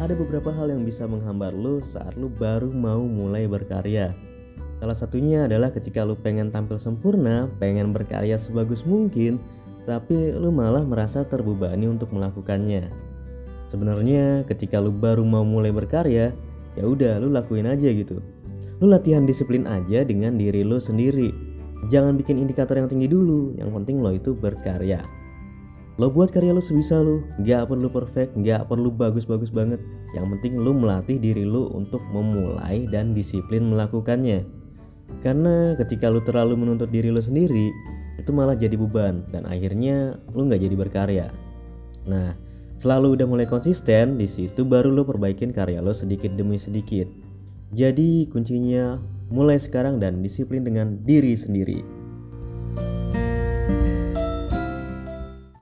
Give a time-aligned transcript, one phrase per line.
[0.00, 4.16] ada beberapa hal yang bisa menghambat lo saat lo baru mau mulai berkarya.
[4.80, 9.36] Salah satunya adalah ketika lo pengen tampil sempurna, pengen berkarya sebagus mungkin,
[9.84, 12.88] tapi lo malah merasa terbebani untuk melakukannya.
[13.68, 16.32] Sebenarnya ketika lo baru mau mulai berkarya,
[16.80, 18.24] ya udah lo lakuin aja gitu.
[18.80, 21.28] Lo latihan disiplin aja dengan diri lo sendiri.
[21.92, 25.04] Jangan bikin indikator yang tinggi dulu, yang penting lo itu berkarya.
[26.00, 29.76] Lo buat karya lo sebisa lo, gak perlu perfect, gak perlu bagus-bagus banget.
[30.16, 34.48] Yang penting lo melatih diri lo untuk memulai dan disiplin melakukannya.
[35.20, 37.68] Karena ketika lo terlalu menuntut diri lo sendiri,
[38.16, 41.26] itu malah jadi beban dan akhirnya lo gak jadi berkarya.
[42.08, 42.32] Nah,
[42.80, 47.12] selalu udah mulai konsisten, di situ baru lo perbaikin karya lo sedikit demi sedikit.
[47.76, 48.96] Jadi kuncinya
[49.28, 51.99] mulai sekarang dan disiplin dengan diri sendiri.